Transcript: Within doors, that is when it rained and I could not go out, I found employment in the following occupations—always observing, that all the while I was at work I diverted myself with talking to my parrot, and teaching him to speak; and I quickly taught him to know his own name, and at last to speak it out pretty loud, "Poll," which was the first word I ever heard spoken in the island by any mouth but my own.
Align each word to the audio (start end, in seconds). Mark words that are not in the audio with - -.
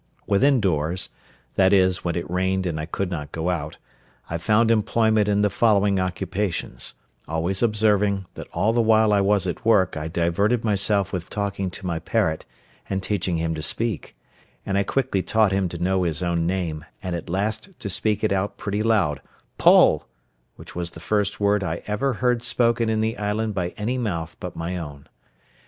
Within 0.25 0.59
doors, 0.59 1.09
that 1.53 1.71
is 1.71 2.03
when 2.03 2.15
it 2.15 2.27
rained 2.27 2.65
and 2.65 2.79
I 2.79 2.87
could 2.87 3.11
not 3.11 3.31
go 3.31 3.51
out, 3.51 3.77
I 4.31 4.39
found 4.39 4.71
employment 4.71 5.27
in 5.27 5.43
the 5.43 5.49
following 5.51 5.99
occupations—always 5.99 7.61
observing, 7.61 8.25
that 8.33 8.47
all 8.51 8.73
the 8.73 8.81
while 8.81 9.13
I 9.13 9.21
was 9.21 9.45
at 9.45 9.63
work 9.63 9.95
I 9.95 10.07
diverted 10.07 10.63
myself 10.63 11.13
with 11.13 11.29
talking 11.29 11.69
to 11.69 11.85
my 11.85 11.99
parrot, 11.99 12.45
and 12.89 13.03
teaching 13.03 13.37
him 13.37 13.53
to 13.53 13.61
speak; 13.61 14.15
and 14.65 14.75
I 14.75 14.81
quickly 14.81 15.21
taught 15.21 15.51
him 15.51 15.69
to 15.69 15.77
know 15.77 16.01
his 16.01 16.23
own 16.23 16.47
name, 16.47 16.83
and 17.03 17.15
at 17.15 17.29
last 17.29 17.69
to 17.79 17.87
speak 17.87 18.23
it 18.23 18.33
out 18.33 18.57
pretty 18.57 18.81
loud, 18.81 19.21
"Poll," 19.59 20.07
which 20.55 20.75
was 20.75 20.89
the 20.89 20.99
first 20.99 21.39
word 21.39 21.63
I 21.63 21.83
ever 21.85 22.13
heard 22.13 22.41
spoken 22.41 22.89
in 22.89 23.01
the 23.01 23.19
island 23.19 23.53
by 23.53 23.69
any 23.77 23.99
mouth 23.99 24.35
but 24.39 24.55
my 24.55 24.77
own. 24.77 25.07